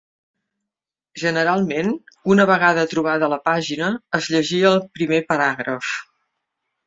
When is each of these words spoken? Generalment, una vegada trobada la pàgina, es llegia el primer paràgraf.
Generalment, 1.23 1.91
una 2.35 2.47
vegada 2.51 2.85
trobada 2.95 3.29
la 3.35 3.39
pàgina, 3.49 3.91
es 4.21 4.29
llegia 4.37 4.71
el 4.73 4.79
primer 4.99 5.23
paràgraf. 5.33 5.93